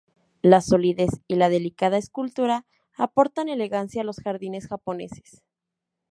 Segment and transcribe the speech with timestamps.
[0.41, 2.65] La solidez y la delicada escultura,
[2.97, 5.43] aportan elegancia a los jardines japoneses.